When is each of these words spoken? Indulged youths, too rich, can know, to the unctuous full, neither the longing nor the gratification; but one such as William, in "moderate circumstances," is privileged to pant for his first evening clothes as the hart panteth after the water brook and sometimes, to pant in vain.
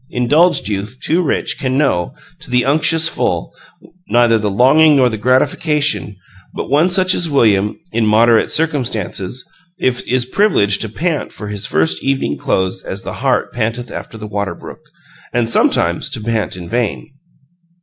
Indulged 0.09 0.67
youths, 0.67 0.95
too 0.97 1.21
rich, 1.21 1.59
can 1.59 1.77
know, 1.77 2.15
to 2.39 2.49
the 2.49 2.65
unctuous 2.65 3.07
full, 3.07 3.53
neither 4.09 4.39
the 4.39 4.49
longing 4.49 4.95
nor 4.95 5.09
the 5.09 5.17
gratification; 5.19 6.15
but 6.55 6.71
one 6.71 6.89
such 6.89 7.13
as 7.13 7.29
William, 7.29 7.77
in 7.91 8.07
"moderate 8.07 8.49
circumstances," 8.49 9.47
is 9.77 10.25
privileged 10.25 10.81
to 10.81 10.89
pant 10.89 11.31
for 11.31 11.49
his 11.49 11.67
first 11.67 12.03
evening 12.03 12.35
clothes 12.35 12.81
as 12.83 13.03
the 13.03 13.13
hart 13.21 13.53
panteth 13.53 13.91
after 13.91 14.17
the 14.17 14.25
water 14.25 14.55
brook 14.55 14.81
and 15.33 15.47
sometimes, 15.51 16.09
to 16.09 16.19
pant 16.19 16.55
in 16.57 16.67
vain. 16.67 17.11